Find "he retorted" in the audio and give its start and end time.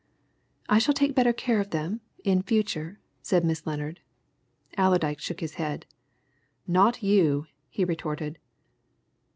7.69-8.39